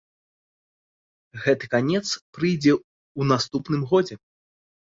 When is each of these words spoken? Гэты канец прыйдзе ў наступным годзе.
Гэты 1.43 1.65
канец 1.75 2.03
прыйдзе 2.39 2.73
ў 2.73 3.21
наступным 3.35 3.81
годзе. 3.95 4.15